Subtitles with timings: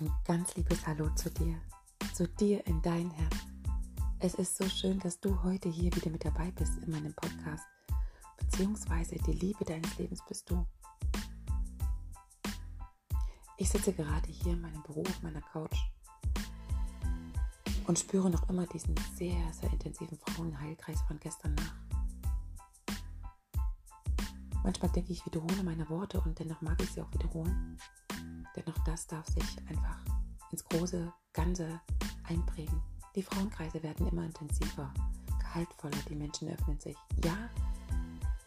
[0.00, 1.60] Ein ganz liebes Hallo zu dir,
[2.14, 3.34] zu dir in dein Herz.
[4.20, 7.64] Es ist so schön, dass du heute hier wieder mit dabei bist in meinem Podcast,
[8.36, 10.64] beziehungsweise die Liebe deines Lebens bist du.
[13.56, 15.76] Ich sitze gerade hier in meinem Büro auf meiner Couch
[17.88, 21.74] und spüre noch immer diesen sehr, sehr intensiven Frauenheilkreis von gestern nach.
[24.62, 27.76] Manchmal denke ich, ich wiederhole meine Worte und dennoch mag ich sie auch wiederholen.
[28.58, 29.98] Denn auch das darf sich einfach
[30.50, 31.80] ins große Ganze
[32.24, 32.82] einprägen.
[33.14, 34.92] Die Frauenkreise werden immer intensiver,
[35.38, 36.96] gehaltvoller, die Menschen öffnen sich.
[37.24, 37.36] Ja,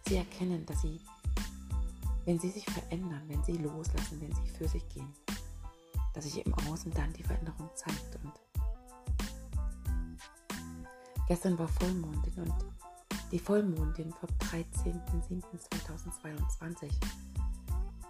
[0.07, 0.99] sie erkennen, dass sie,
[2.25, 5.07] wenn sie sich verändern, wenn sie loslassen, wenn sie für sich gehen,
[6.13, 8.19] dass sich im Außen dann die Veränderung zeigt.
[8.21, 8.33] Und
[11.27, 12.53] gestern war Vollmondin und
[13.31, 16.91] die Vollmondin vom 13.07.2022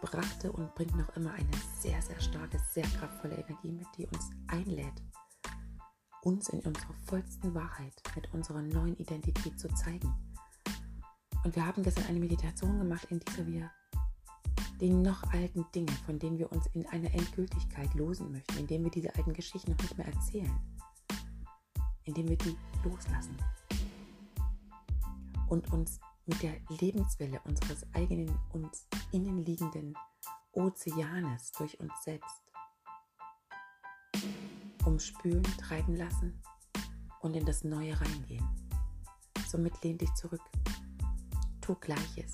[0.02, 4.30] brachte und bringt noch immer eine sehr, sehr starke, sehr kraftvolle Energie mit, die uns
[4.48, 5.02] einlädt,
[6.24, 10.14] uns in unserer vollsten Wahrheit mit unserer neuen Identität zu zeigen.
[11.44, 13.72] Und wir haben gestern eine Meditation gemacht, in dieser wir
[14.80, 18.92] die noch alten Dinge, von denen wir uns in einer Endgültigkeit losen möchten, indem wir
[18.92, 20.60] diese alten Geschichten noch nicht mehr erzählen,
[22.04, 23.38] indem wir die loslassen
[25.50, 26.00] und uns
[26.32, 29.98] mit der Lebenswelle unseres eigenen uns innenliegenden
[30.54, 32.42] Ozeanes durch uns selbst
[34.86, 36.42] umspülen, treiben lassen
[37.20, 38.48] und in das Neue reingehen.
[39.46, 40.42] Somit lehn dich zurück.
[41.60, 42.34] Tu Gleiches.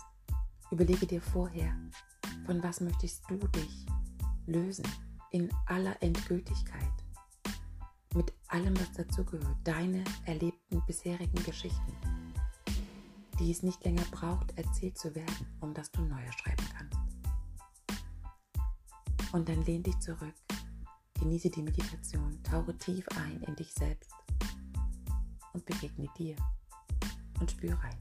[0.70, 1.76] Überlege dir vorher,
[2.46, 3.86] von was möchtest du dich
[4.46, 4.88] lösen
[5.32, 6.94] in aller Endgültigkeit.
[8.14, 11.94] Mit allem, was dazugehört, deine erlebten bisherigen Geschichten
[13.40, 16.98] die es nicht länger braucht, erzählt zu werden, um dass du neue schreiben kannst.
[19.34, 20.34] Und dann lehn dich zurück,
[21.20, 24.12] genieße die Meditation, tauche tief ein in dich selbst
[25.54, 26.36] und begegne dir
[27.40, 28.00] und spüre rein.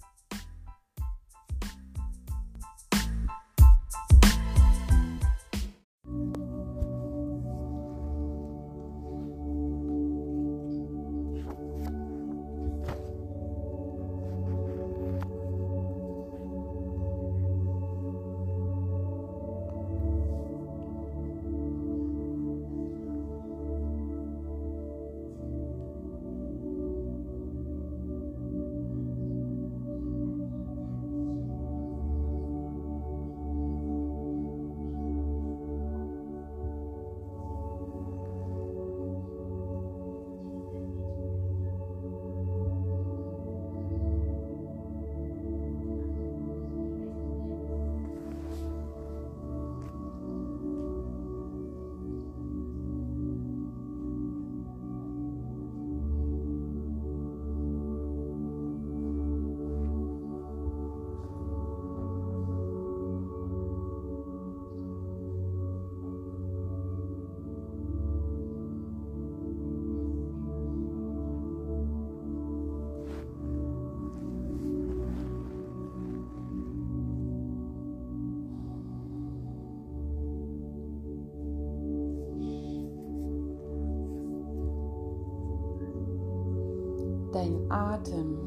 [87.70, 88.38] Atem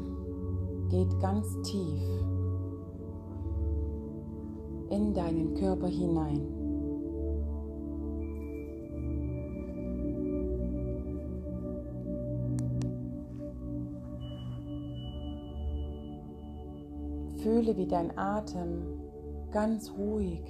[0.88, 2.02] geht ganz tief
[4.90, 6.40] in deinen Körper hinein.
[17.42, 19.00] Fühle, wie dein Atem
[19.50, 20.42] ganz ruhig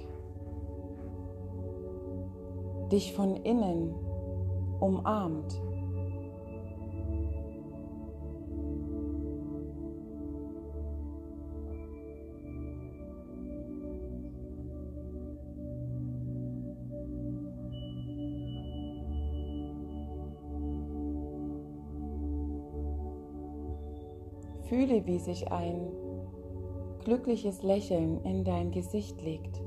[2.91, 3.93] dich von innen
[4.79, 5.61] umarmt.
[24.91, 25.87] Fühle, wie sich ein
[27.03, 29.61] glückliches Lächeln in dein Gesicht legt.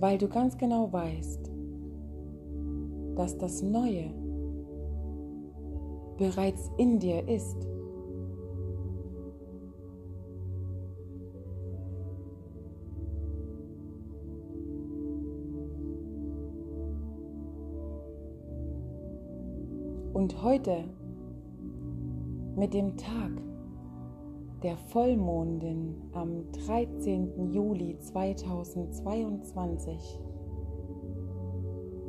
[0.00, 1.50] Weil du ganz genau weißt,
[3.16, 4.10] dass das Neue
[6.18, 7.73] bereits in dir ist.
[20.24, 20.84] Und heute
[22.56, 23.30] mit dem Tag
[24.62, 27.52] der Vollmondin am 13.
[27.52, 30.18] Juli 2022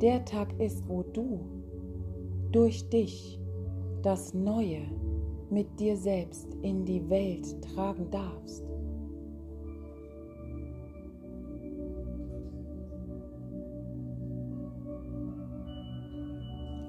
[0.00, 1.40] der Tag ist, wo du
[2.52, 3.38] durch dich
[4.02, 4.80] das Neue
[5.50, 8.64] mit dir selbst in die Welt tragen darfst.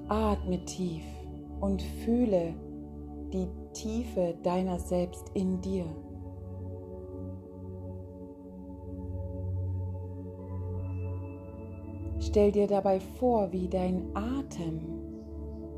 [0.08, 1.04] Atme tief
[1.60, 2.54] und fühle
[3.32, 5.84] die Tiefe deiner selbst in dir.
[12.20, 14.80] Stell dir dabei vor, wie dein Atem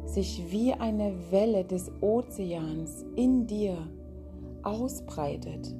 [0.05, 3.77] sich wie eine Welle des Ozeans in dir
[4.63, 5.75] ausbreitet.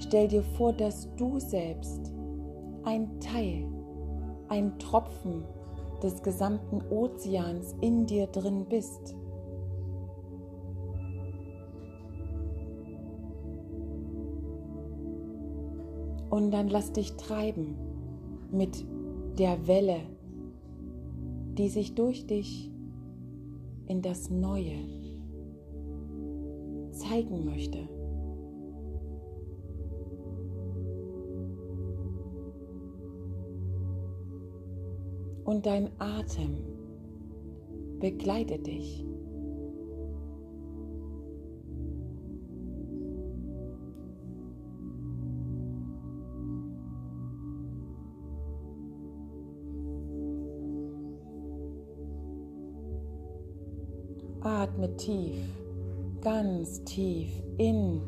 [0.00, 2.12] Stell dir vor, dass du selbst
[2.84, 3.66] ein Teil,
[4.48, 5.44] ein Tropfen
[6.02, 9.14] des gesamten Ozeans in dir drin bist.
[16.30, 17.76] Und dann lass dich treiben
[18.50, 18.84] mit
[19.38, 20.00] der Welle,
[21.56, 22.70] die sich durch dich
[23.86, 24.76] in das Neue
[26.90, 27.93] zeigen möchte.
[35.44, 36.56] Und dein Atem
[38.00, 39.04] begleitet dich.
[54.40, 55.38] Atme tief,
[56.20, 58.02] ganz tief in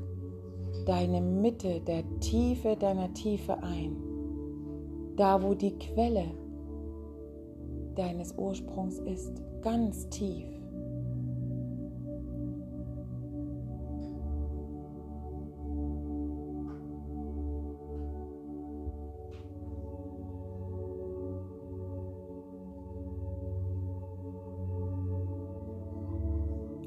[0.85, 3.97] deine Mitte der Tiefe deiner Tiefe ein.
[5.17, 6.27] Da, wo die Quelle
[7.97, 10.47] deines Ursprungs ist, ganz tief.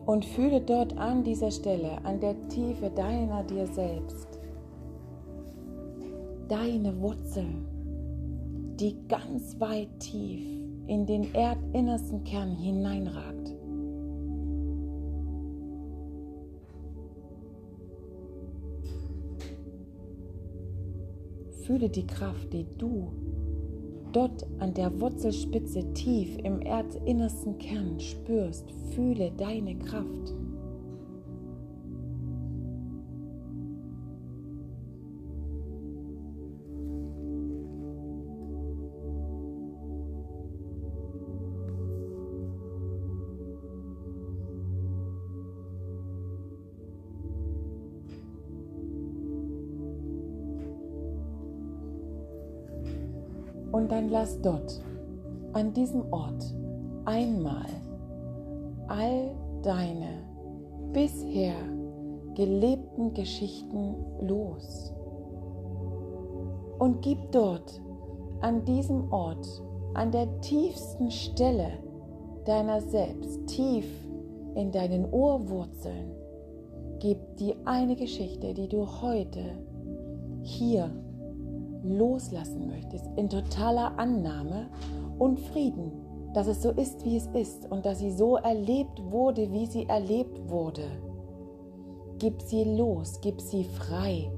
[0.06, 4.40] Und fühle dort an dieser Stelle, an der Tiefe deiner dir selbst,
[6.48, 7.46] deine Wurzel,
[8.80, 10.59] die ganz weit tief
[10.90, 13.54] in den erdinnersten Kern hineinragt.
[21.64, 23.12] Fühle die Kraft, die du
[24.12, 30.34] dort an der Wurzelspitze tief im erdinnersten Kern spürst, fühle deine Kraft.
[53.90, 54.82] Dann lass dort,
[55.54, 56.56] an diesem Ort,
[57.06, 57.66] einmal
[58.88, 59.32] all
[59.64, 60.24] deine
[60.94, 61.56] bisher
[62.36, 64.94] gelebten Geschichten los.
[66.78, 67.82] Und gib dort,
[68.42, 69.46] an diesem Ort,
[69.96, 71.72] an der tiefsten Stelle
[72.46, 73.86] deiner selbst, tief
[74.56, 76.12] in deinen Urwurzeln,
[77.00, 79.42] gib die eine Geschichte, die du heute
[80.42, 80.92] hier
[81.84, 84.70] loslassen möchtest, in totaler Annahme
[85.18, 85.92] und Frieden,
[86.34, 89.86] dass es so ist, wie es ist und dass sie so erlebt wurde, wie sie
[89.88, 90.86] erlebt wurde.
[92.20, 94.32] Gib sie los, gib sie frei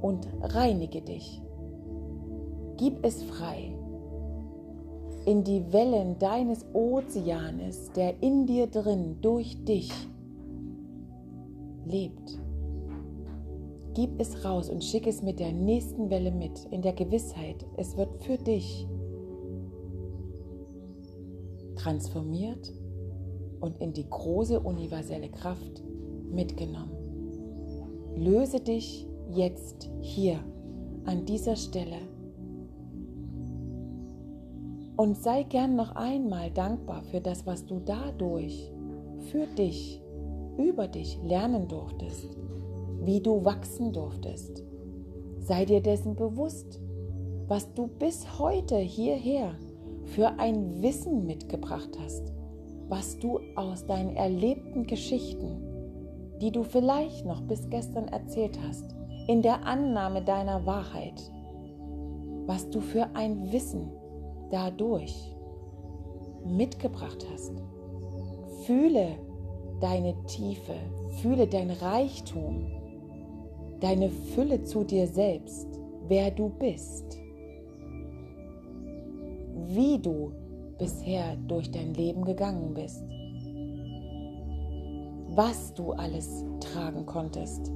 [0.00, 1.42] und reinige dich.
[2.76, 3.78] Gib es frei
[5.28, 9.92] in die Wellen deines Ozeanes, der in dir drin durch dich
[11.84, 12.38] lebt.
[13.98, 17.96] Gib es raus und schick es mit der nächsten Welle mit, in der Gewissheit, es
[17.96, 18.86] wird für dich
[21.74, 22.72] transformiert
[23.58, 25.82] und in die große universelle Kraft
[26.30, 26.92] mitgenommen.
[28.14, 30.38] Löse dich jetzt hier
[31.04, 31.98] an dieser Stelle
[34.96, 38.70] und sei gern noch einmal dankbar für das, was du dadurch
[39.32, 40.00] für dich,
[40.56, 42.38] über dich lernen durftest
[43.00, 44.62] wie du wachsen durftest.
[45.40, 46.80] Sei dir dessen bewusst,
[47.46, 49.54] was du bis heute hierher
[50.04, 52.32] für ein Wissen mitgebracht hast,
[52.88, 55.62] was du aus deinen erlebten Geschichten,
[56.40, 58.94] die du vielleicht noch bis gestern erzählt hast,
[59.26, 61.30] in der Annahme deiner Wahrheit,
[62.46, 63.90] was du für ein Wissen
[64.50, 65.34] dadurch
[66.44, 67.52] mitgebracht hast.
[68.64, 69.08] Fühle
[69.80, 70.74] deine Tiefe,
[71.20, 72.66] fühle dein Reichtum,
[73.80, 75.66] deine Fülle zu dir selbst,
[76.08, 77.18] wer du bist,
[79.66, 80.32] wie du
[80.78, 83.02] bisher durch dein Leben gegangen bist,
[85.34, 87.70] was du alles tragen konntest.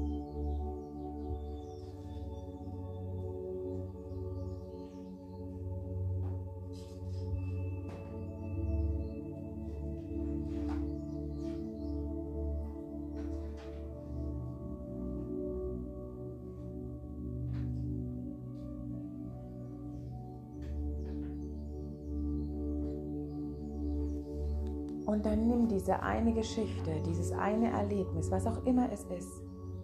[25.23, 29.31] Und dann nimm diese eine Geschichte, dieses eine Erlebnis, was auch immer es ist,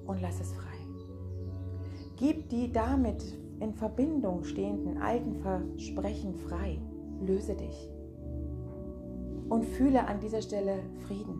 [0.04, 0.76] und lass es frei.
[2.16, 3.22] Gib die damit
[3.60, 6.80] in Verbindung stehenden alten Versprechen frei.
[7.20, 7.88] Löse dich.
[9.48, 11.36] Und fühle an dieser Stelle Frieden.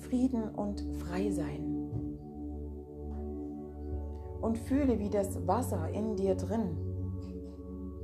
[0.00, 1.90] Frieden und Freisein.
[4.40, 6.83] Und fühle, wie das Wasser in dir drin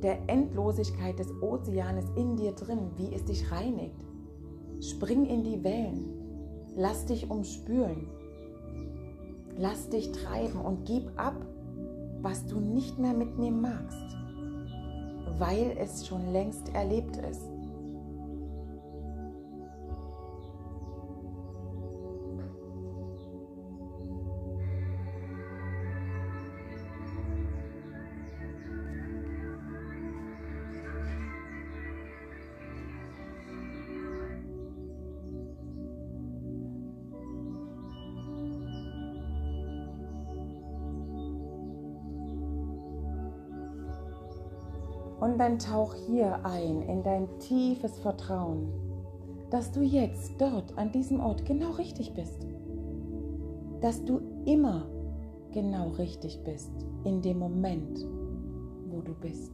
[0.03, 4.05] der Endlosigkeit des Ozeanes in dir drin, wie es dich reinigt.
[4.81, 6.07] Spring in die Wellen,
[6.77, 8.07] lass dich umspülen,
[9.59, 11.37] lass dich treiben und gib ab,
[12.23, 14.17] was du nicht mehr mitnehmen magst,
[15.39, 17.60] weil es schon längst erlebt ist.
[45.21, 48.69] Und dann tauch hier ein in dein tiefes Vertrauen,
[49.51, 52.47] dass du jetzt dort an diesem Ort genau richtig bist.
[53.83, 54.87] Dass du immer
[55.53, 56.73] genau richtig bist
[57.05, 58.07] in dem Moment,
[58.89, 59.53] wo du bist.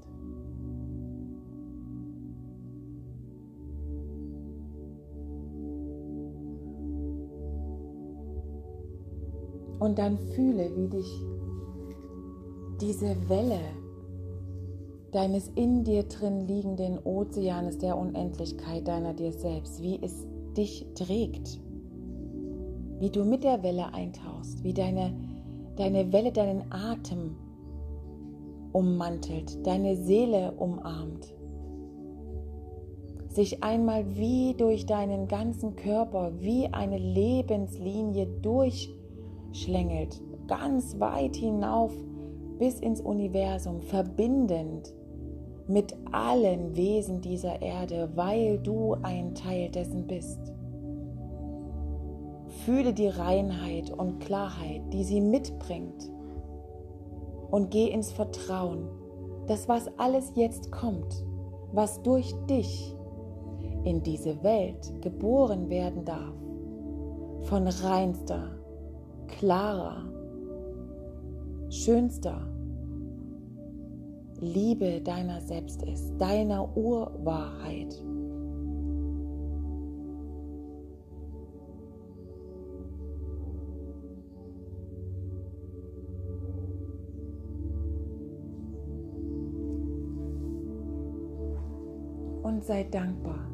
[9.80, 11.22] Und dann fühle, wie dich
[12.80, 13.60] diese Welle
[15.12, 21.60] deines in dir drin liegenden Ozeanes der Unendlichkeit deiner dir selbst, wie es dich trägt,
[22.98, 25.14] wie du mit der Welle eintauchst, wie deine,
[25.76, 27.36] deine Welle deinen Atem
[28.72, 31.34] ummantelt, deine Seele umarmt,
[33.28, 41.92] sich einmal wie durch deinen ganzen Körper, wie eine Lebenslinie durchschlängelt, ganz weit hinauf
[42.58, 44.92] bis ins Universum, verbindend
[45.68, 50.38] mit allen Wesen dieser Erde, weil du ein Teil dessen bist.
[52.64, 56.10] Fühle die Reinheit und Klarheit, die sie mitbringt
[57.50, 58.88] und geh ins Vertrauen,
[59.46, 61.24] dass was alles jetzt kommt,
[61.72, 62.94] was durch dich
[63.84, 66.34] in diese Welt geboren werden darf,
[67.42, 68.50] von reinster,
[69.28, 70.04] klarer,
[71.84, 72.40] schönster,
[74.40, 78.02] Liebe deiner selbst ist, deiner Urwahrheit.
[92.42, 93.50] Und sei dankbar.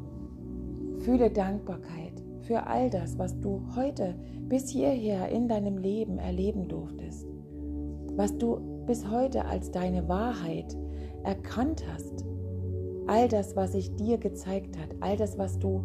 [0.99, 4.15] Fühle Dankbarkeit für all das, was du heute
[4.47, 7.32] bis hierher in deinem Leben erleben durftest,
[8.15, 10.77] was du bis heute als deine Wahrheit
[11.23, 12.25] erkannt hast,
[13.07, 15.83] all das, was sich dir gezeigt hat, all das, was du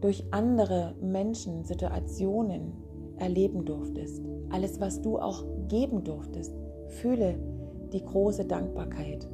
[0.00, 2.72] durch andere Menschen, Situationen
[3.16, 6.54] erleben durftest, alles, was du auch geben durftest,
[6.88, 7.38] fühle
[7.92, 9.28] die große Dankbarkeit.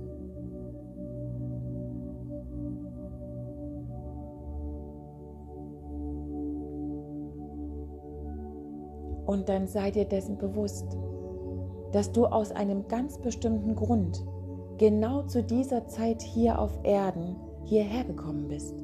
[9.26, 10.96] Und dann sei dir dessen bewusst,
[11.92, 14.24] dass du aus einem ganz bestimmten Grund
[14.78, 18.74] genau zu dieser Zeit hier auf Erden hierher gekommen bist.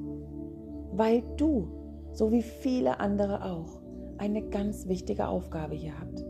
[0.93, 1.69] Weil du,
[2.13, 3.81] so wie viele andere auch,
[4.19, 6.25] eine ganz wichtige Aufgabe hier habt.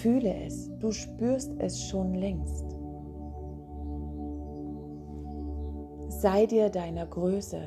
[0.00, 2.64] Fühle es, du spürst es schon längst.
[6.08, 7.60] Sei dir deiner Größe,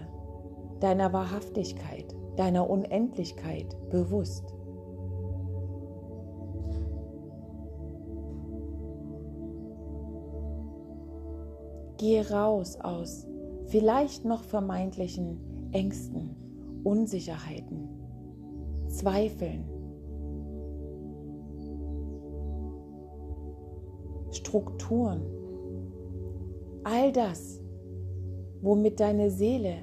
[0.79, 4.53] deiner Wahrhaftigkeit, deiner Unendlichkeit bewusst.
[11.99, 13.27] Geh raus aus
[13.65, 15.37] vielleicht noch vermeintlichen
[15.73, 16.29] Ängsten,
[16.85, 17.89] Unsicherheiten,
[18.87, 19.65] Zweifeln,
[24.31, 25.21] Strukturen,
[26.85, 27.59] all das,
[28.61, 29.79] womit deine Seele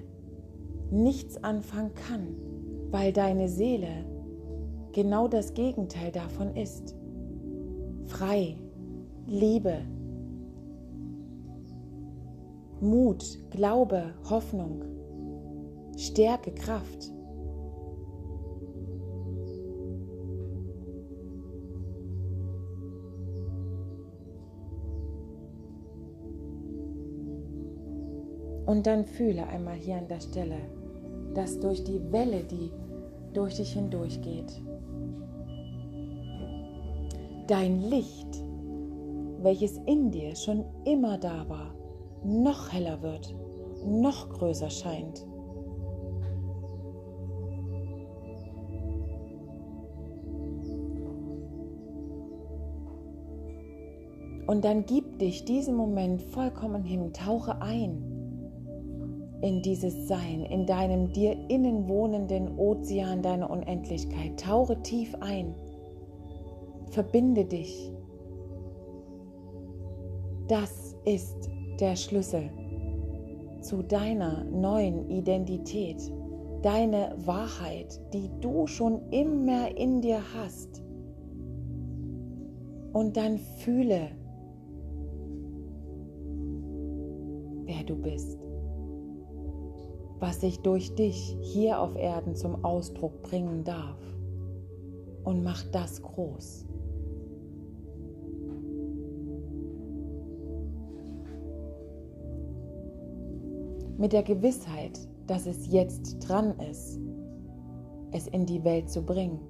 [0.90, 2.28] nichts anfangen kann,
[2.92, 4.06] weil deine Seele
[4.92, 6.96] genau das Gegenteil davon ist.
[8.06, 8.56] Frei,
[9.26, 9.82] Liebe,
[12.86, 14.84] Mut, Glaube, Hoffnung,
[15.96, 17.12] Stärke, Kraft.
[28.66, 30.58] Und dann fühle einmal hier an der Stelle,
[31.34, 32.70] dass durch die Welle, die
[33.32, 34.60] durch dich hindurchgeht,
[37.48, 38.42] dein Licht,
[39.42, 41.75] welches in dir schon immer da war,
[42.26, 43.34] noch heller wird,
[43.86, 45.26] noch größer scheint.
[54.46, 58.02] Und dann gib dich diesen Moment vollkommen hin, tauche ein
[59.42, 64.40] in dieses Sein, in deinem dir innen wohnenden Ozean deiner Unendlichkeit.
[64.40, 65.54] Tauche tief ein.
[66.90, 67.92] Verbinde dich.
[70.48, 72.50] Das ist der Schlüssel
[73.60, 76.00] zu deiner neuen Identität,
[76.62, 80.82] deine Wahrheit, die du schon immer in dir hast.
[82.92, 84.10] Und dann fühle,
[87.66, 88.38] wer du bist
[90.18, 93.98] was sich durch dich hier auf Erden zum Ausdruck bringen darf.
[95.24, 96.64] Und mach das groß.
[103.98, 107.00] Mit der Gewissheit, dass es jetzt dran ist,
[108.12, 109.40] es in die Welt zu bringen,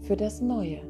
[0.00, 0.80] für das Neue.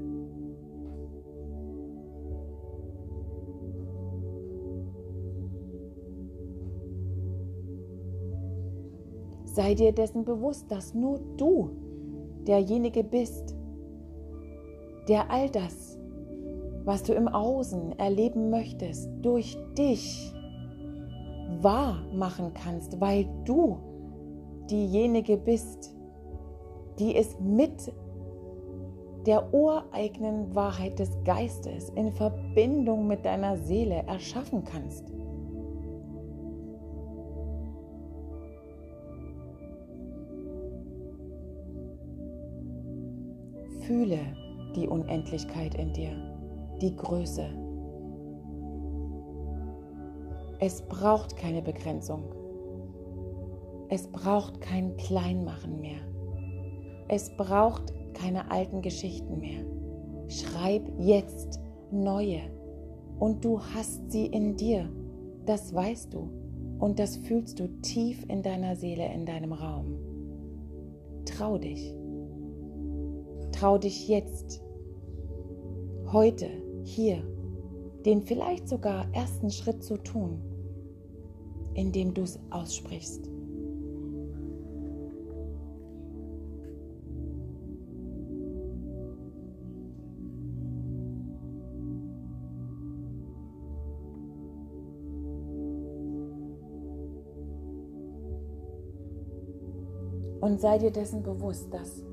[9.44, 11.70] Sei dir dessen bewusst, dass nur du
[12.46, 13.54] derjenige bist,
[15.08, 15.98] der all das,
[16.84, 20.32] was du im Außen erleben möchtest, durch dich
[21.60, 23.78] wahr machen kannst, weil du
[24.70, 25.94] diejenige bist,
[26.98, 27.92] die es mit
[29.26, 35.12] der ureigenen Wahrheit des Geistes in Verbindung mit deiner Seele erschaffen kannst.
[43.82, 44.18] Fühle
[44.74, 46.12] die Unendlichkeit in dir,
[46.80, 47.61] die Größe.
[50.64, 52.22] Es braucht keine Begrenzung.
[53.88, 55.98] Es braucht kein Kleinmachen mehr.
[57.08, 59.64] Es braucht keine alten Geschichten mehr.
[60.28, 61.58] Schreib jetzt
[61.90, 62.42] neue.
[63.18, 64.88] Und du hast sie in dir.
[65.46, 66.30] Das weißt du.
[66.78, 69.96] Und das fühlst du tief in deiner Seele, in deinem Raum.
[71.24, 71.92] Trau dich.
[73.50, 74.62] Trau dich jetzt,
[76.12, 76.46] heute,
[76.84, 77.20] hier,
[78.06, 80.40] den vielleicht sogar ersten Schritt zu tun,
[81.74, 83.28] indem du es aussprichst.
[100.40, 102.04] Und sei dir dessen bewusst, dass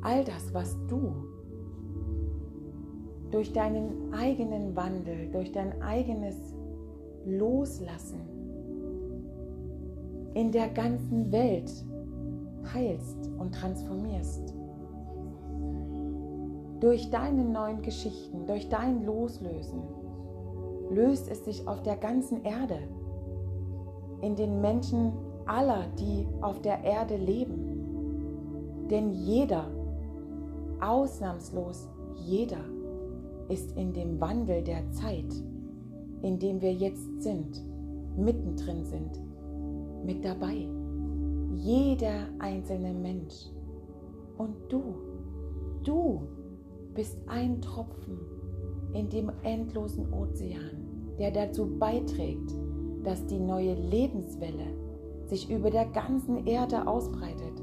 [0.00, 1.12] all das, was du
[3.30, 6.54] durch deinen eigenen Wandel, durch dein eigenes
[7.24, 8.20] Loslassen
[10.34, 11.70] in der ganzen Welt
[12.72, 14.54] heilst und transformierst.
[16.80, 19.82] Durch deine neuen Geschichten, durch dein Loslösen
[20.90, 22.78] löst es sich auf der ganzen Erde,
[24.22, 25.12] in den Menschen
[25.46, 28.86] aller, die auf der Erde leben.
[28.90, 29.66] Denn jeder
[30.80, 32.64] Ausnahmslos jeder
[33.48, 35.32] ist in dem Wandel der Zeit,
[36.22, 37.62] in dem wir jetzt sind,
[38.16, 39.20] mittendrin sind,
[40.04, 40.68] mit dabei.
[41.56, 43.46] Jeder einzelne Mensch.
[44.38, 44.94] Und du,
[45.84, 46.22] du
[46.94, 48.18] bist ein Tropfen
[48.92, 52.54] in dem endlosen Ozean, der dazu beiträgt,
[53.04, 54.66] dass die neue Lebenswelle
[55.26, 57.62] sich über der ganzen Erde ausbreitet.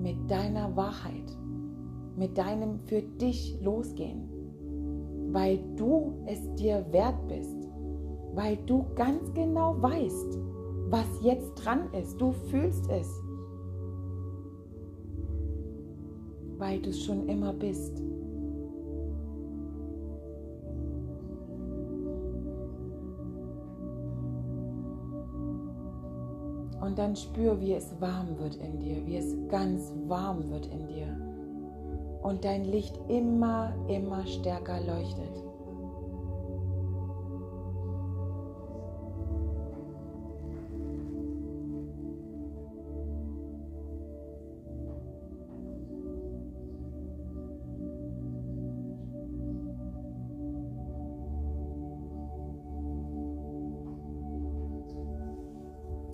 [0.00, 1.36] Mit deiner Wahrheit
[2.16, 4.28] mit deinem für dich losgehen,
[5.32, 7.56] weil du es dir wert bist,
[8.34, 10.38] weil du ganz genau weißt,
[10.90, 12.20] was jetzt dran ist.
[12.20, 13.08] Du fühlst es,
[16.58, 18.02] weil du es schon immer bist.
[26.82, 30.86] Und dann spür, wie es warm wird in dir, wie es ganz warm wird in
[30.88, 31.31] dir.
[32.22, 35.42] Und dein Licht immer, immer stärker leuchtet.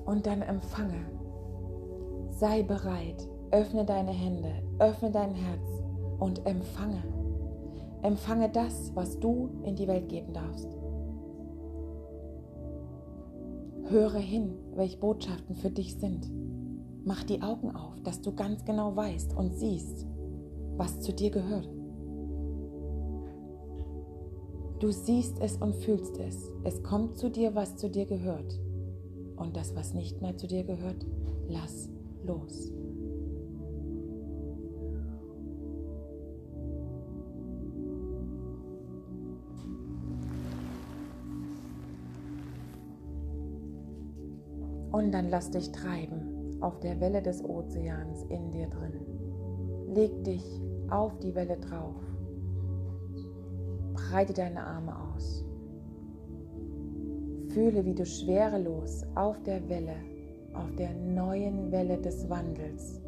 [0.08, 1.04] und dann empfange.
[2.30, 5.87] Sei bereit, öffne deine Hände, öffne dein Herz
[6.18, 7.02] und empfange.
[8.02, 10.68] Empfange das, was du in die Welt geben darfst.
[13.88, 16.30] Höre hin, welche Botschaften für dich sind.
[17.04, 20.06] Mach die Augen auf, dass du ganz genau weißt und siehst,
[20.76, 21.68] was zu dir gehört.
[24.78, 26.52] Du siehst es und fühlst es.
[26.62, 28.60] Es kommt zu dir, was zu dir gehört.
[29.36, 31.04] Und das, was nicht mehr zu dir gehört,
[31.48, 31.88] lass
[32.24, 32.70] los.
[44.98, 49.94] Und dann lass dich treiben auf der Welle des Ozeans in dir drin.
[49.94, 50.42] Leg dich
[50.90, 51.94] auf die Welle drauf.
[53.94, 55.44] Breite deine Arme aus.
[57.50, 59.94] Fühle, wie du schwerelos auf der Welle,
[60.54, 63.00] auf der neuen Welle des Wandels,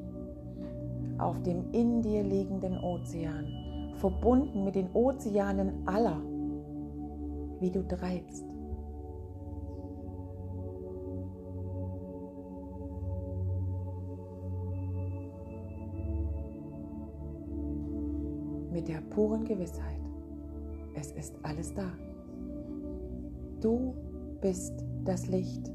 [1.19, 6.23] auf dem in dir liegenden Ozean, verbunden mit den Ozeanen aller,
[7.59, 8.45] wie du treibst.
[18.81, 20.01] Mit der puren Gewissheit,
[20.95, 21.93] es ist alles da.
[23.61, 23.95] Du
[24.41, 24.73] bist
[25.05, 25.71] das Licht.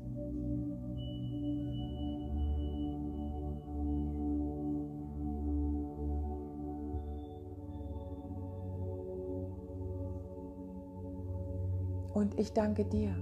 [12.16, 13.16] Und ich danke dir,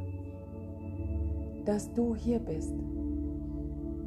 [1.66, 2.74] dass du hier bist,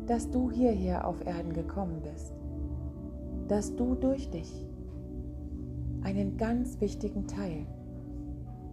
[0.06, 2.32] dass du hierher auf Erden gekommen bist,
[3.46, 4.66] dass du durch dich
[6.06, 7.66] einen ganz wichtigen Teil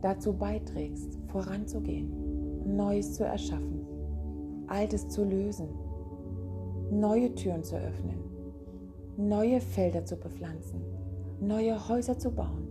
[0.03, 2.77] dazu beiträgst, voranzugehen.
[2.77, 3.81] Neues zu erschaffen,
[4.67, 5.67] Altes zu lösen,
[6.91, 8.19] neue Türen zu öffnen,
[9.17, 10.79] neue Felder zu bepflanzen,
[11.41, 12.67] neue Häuser zu bauen,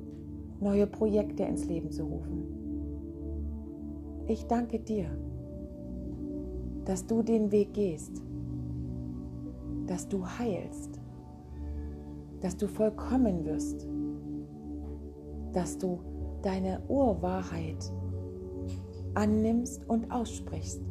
[0.61, 2.47] neue Projekte ins Leben zu rufen.
[4.29, 5.07] Ich danke dir,
[6.85, 8.23] dass du den Weg gehst,
[9.89, 11.01] dass du heilst,
[12.41, 13.89] dass du vollkommen wirst,
[15.53, 16.01] dass du
[16.43, 17.93] deine Urwahrheit
[19.15, 20.83] annimmst und aussprichst.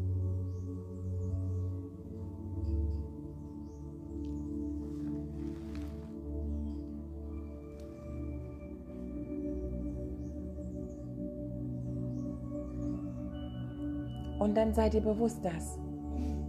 [14.40, 15.78] Und dann sei dir bewusst, dass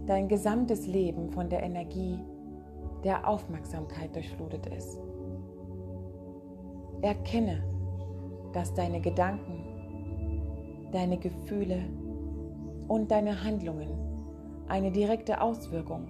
[0.07, 2.19] dein gesamtes Leben von der Energie
[3.03, 4.99] der Aufmerksamkeit durchflutet ist.
[7.01, 7.63] Erkenne,
[8.53, 9.73] dass deine Gedanken
[10.93, 11.83] deine Gefühle
[12.87, 13.89] und deine Handlungen
[14.67, 16.07] eine direkte Auswirkung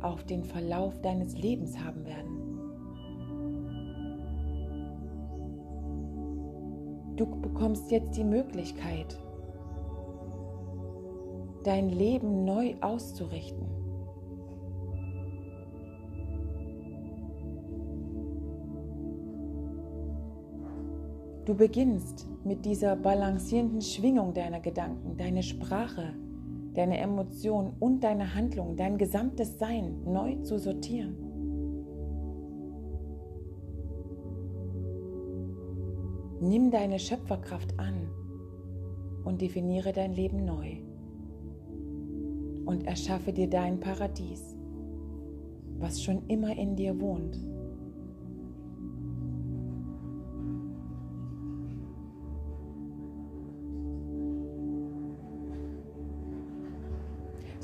[0.00, 2.38] auf den Verlauf deines Lebens haben werden.
[7.16, 9.20] Du bekommst jetzt die Möglichkeit,
[11.64, 13.81] dein Leben neu auszurichten.
[21.44, 26.14] Du beginnst mit dieser balancierenden Schwingung deiner Gedanken, deine Sprache,
[26.74, 31.16] deine Emotionen und deine Handlungen, dein gesamtes Sein neu zu sortieren.
[36.40, 38.08] Nimm deine Schöpferkraft an
[39.24, 40.76] und definiere dein Leben neu
[42.66, 44.56] und erschaffe dir dein Paradies,
[45.78, 47.51] was schon immer in dir wohnt.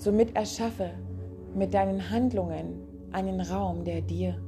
[0.09, 0.89] Somit erschaffe
[1.55, 2.81] mit deinen Handlungen
[3.13, 4.41] einen Raum, der dir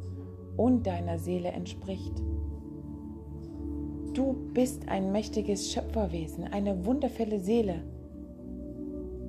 [0.56, 2.14] und deiner Seele entspricht.
[4.14, 7.82] Du bist ein mächtiges Schöpferwesen, eine wundervolle Seele,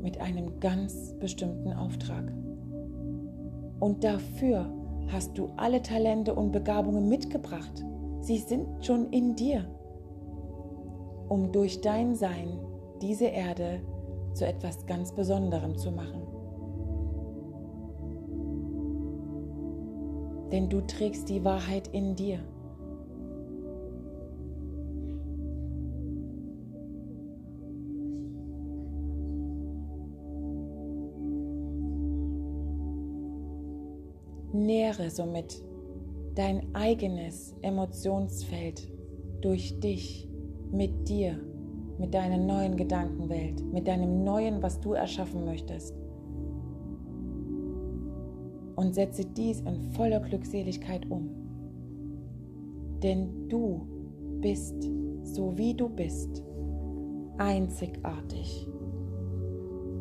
[0.01, 2.31] mit einem ganz bestimmten Auftrag.
[3.81, 4.73] Und dafür
[5.11, 7.83] hast du alle Talente und Begabungen mitgebracht.
[8.21, 9.65] Sie sind schon in dir,
[11.27, 12.57] um durch dein Sein
[13.01, 13.81] diese Erde
[14.33, 16.21] zu etwas ganz Besonderem zu machen.
[20.51, 22.39] Denn du trägst die Wahrheit in dir.
[34.53, 35.63] Nähre somit
[36.35, 38.91] dein eigenes Emotionsfeld
[39.41, 40.27] durch dich,
[40.71, 41.39] mit dir,
[42.01, 45.95] mit deiner neuen Gedankenwelt, mit deinem neuen, was du erschaffen möchtest.
[48.75, 51.29] Und setze dies in voller Glückseligkeit um.
[53.03, 53.87] Denn du
[54.41, 54.89] bist,
[55.23, 56.43] so wie du bist,
[57.37, 58.67] einzigartig.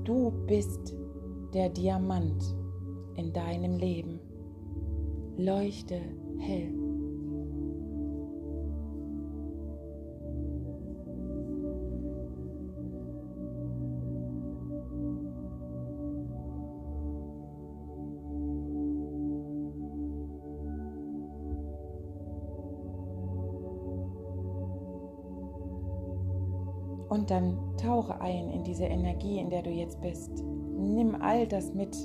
[0.04, 0.96] Du bist
[1.52, 2.42] der Diamant
[3.16, 4.20] in deinem Leben
[5.36, 6.00] leuchte
[6.38, 6.79] hell.
[27.30, 30.42] Dann tauche ein in diese Energie, in der du jetzt bist.
[30.76, 31.96] Nimm all das mit,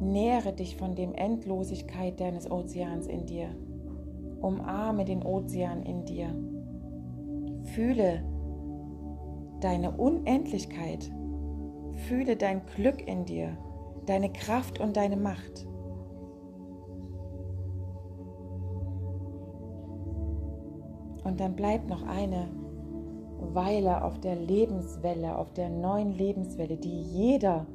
[0.00, 3.48] Nähre dich von dem Endlosigkeit deines Ozeans in dir.
[4.40, 6.34] Umarme den Ozean in dir.
[7.74, 8.24] Fühle
[9.60, 11.12] deine Unendlichkeit.
[12.08, 13.58] Fühle dein Glück in dir,
[14.06, 15.66] deine Kraft und deine Macht.
[21.24, 22.48] Und dann bleibt noch eine
[23.40, 27.66] Weile auf der Lebenswelle, auf der neuen Lebenswelle, die jeder,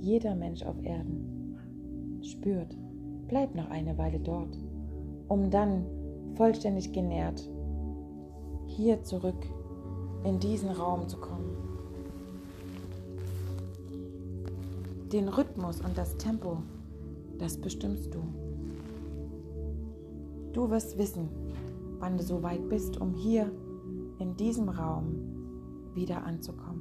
[0.00, 1.58] jeder Mensch auf Erden
[2.22, 2.76] spürt,
[3.28, 4.56] bleib noch eine Weile dort,
[5.28, 5.84] um dann
[6.34, 7.48] vollständig genährt
[8.66, 9.46] hier zurück
[10.24, 11.56] in diesen Raum zu kommen.
[15.12, 16.58] Den Rhythmus und das Tempo,
[17.38, 18.22] das bestimmst du.
[20.52, 21.28] Du wirst wissen,
[21.98, 23.50] wann du so weit bist, um hier
[24.22, 26.71] in diesem Raum wieder anzukommen.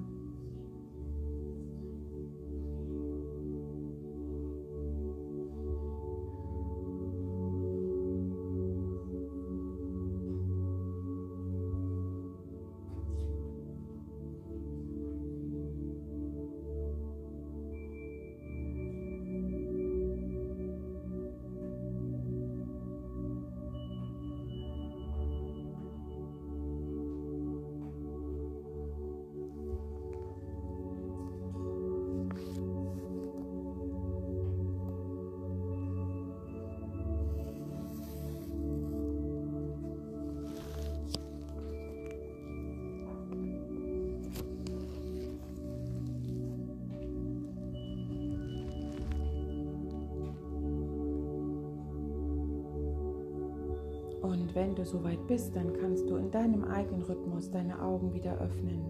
[54.54, 58.82] Wenn du soweit bist, dann kannst du in deinem eigenen Rhythmus deine Augen wieder öffnen.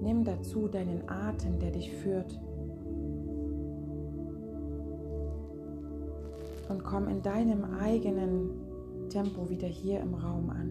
[0.00, 2.38] Nimm dazu deinen Atem, der dich führt.
[6.68, 8.50] Und komm in deinem eigenen
[9.08, 10.65] Tempo wieder hier im Raum an.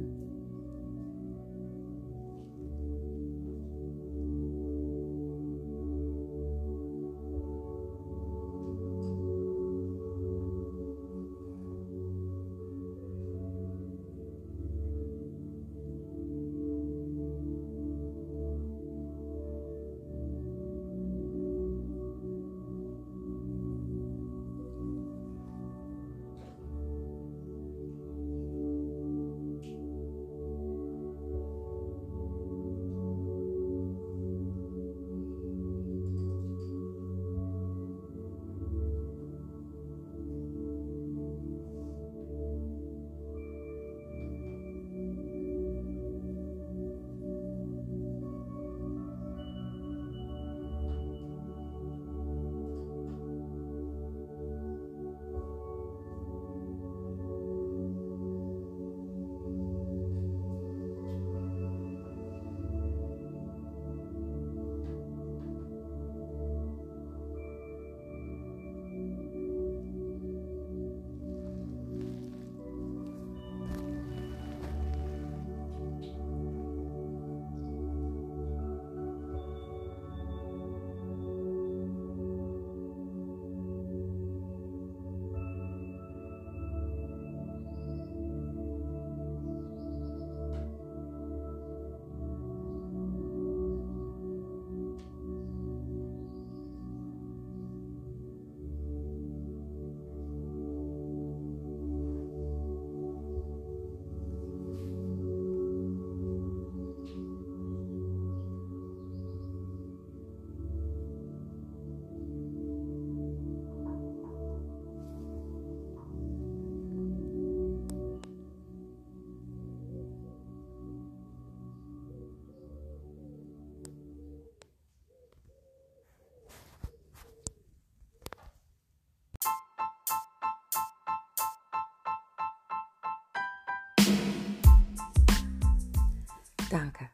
[136.75, 137.09] Danke.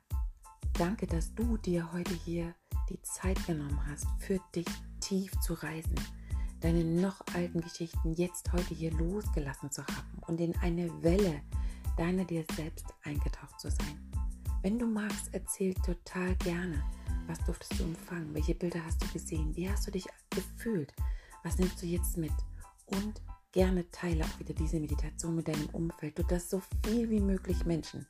[0.74, 2.56] Danke, dass du dir heute hier
[2.90, 4.66] die Zeit genommen hast, für dich
[5.02, 5.94] tief zu reisen,
[6.62, 11.44] deine noch alten Geschichten jetzt heute hier losgelassen zu haben und in eine Welle
[11.96, 14.12] deiner dir selbst eingetaucht zu sein.
[14.64, 16.84] Wenn du magst, erzähl total gerne,
[17.28, 20.92] was durftest du empfangen, welche Bilder hast du gesehen, wie hast du dich gefühlt,
[21.44, 22.34] was nimmst du jetzt mit?
[22.88, 23.22] Und
[23.52, 27.64] gerne teile auch wieder diese Meditation mit deinem Umfeld, du dass so viel wie möglich
[27.64, 28.08] Menschen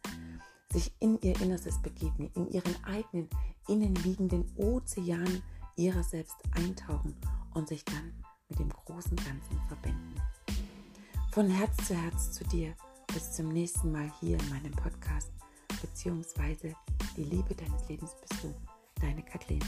[0.72, 3.30] sich in ihr Innerstes begegnen, in ihren eigenen
[3.68, 5.42] innenliegenden Ozean
[5.76, 7.16] ihrer selbst eintauchen
[7.54, 8.14] und sich dann
[8.50, 10.16] mit dem großen Ganzen verbinden.
[11.32, 12.74] Von Herz zu Herz zu dir.
[13.14, 15.32] Bis zum nächsten Mal hier in meinem Podcast,
[15.82, 16.74] beziehungsweise
[17.18, 18.54] die Liebe deines Lebens bist du,
[19.02, 19.64] deine Kathleen.